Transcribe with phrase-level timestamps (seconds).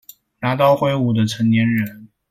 [0.39, 2.09] 拿刀揮舞的成年人